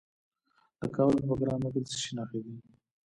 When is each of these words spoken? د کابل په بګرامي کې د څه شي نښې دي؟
د 0.79 0.81
کابل 0.95 1.17
په 1.21 1.25
بګرامي 1.29 1.69
کې 1.73 1.81
د 1.83 1.87
څه 1.91 1.95
شي 2.01 2.11
نښې 2.17 2.39
دي؟ 2.45 2.53